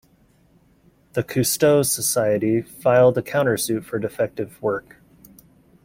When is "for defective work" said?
3.85-4.95